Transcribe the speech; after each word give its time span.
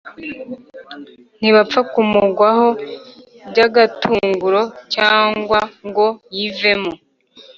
ntibapfa 1.39 1.79
kumugwaho 1.91 2.67
by’agatunguro 3.49 4.61
cyangwa 4.93 5.59
ngo 5.87 6.07
yivemo. 6.35 6.91